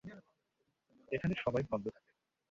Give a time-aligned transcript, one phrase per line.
[1.11, 2.11] এখানে সবাই ভদ্র থাকবে।